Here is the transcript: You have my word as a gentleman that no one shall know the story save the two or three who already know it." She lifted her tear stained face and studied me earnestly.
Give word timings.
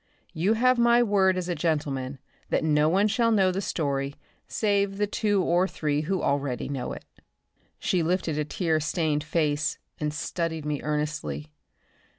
You 0.33 0.53
have 0.53 0.79
my 0.79 1.03
word 1.03 1.37
as 1.37 1.47
a 1.47 1.53
gentleman 1.53 2.17
that 2.49 2.63
no 2.63 2.89
one 2.89 3.07
shall 3.07 3.31
know 3.31 3.51
the 3.51 3.61
story 3.61 4.15
save 4.47 4.97
the 4.97 5.05
two 5.05 5.43
or 5.43 5.67
three 5.67 6.01
who 6.01 6.23
already 6.23 6.67
know 6.67 6.91
it." 6.91 7.05
She 7.77 8.01
lifted 8.01 8.35
her 8.35 8.43
tear 8.43 8.79
stained 8.79 9.23
face 9.23 9.77
and 9.99 10.11
studied 10.11 10.65
me 10.65 10.81
earnestly. 10.81 11.51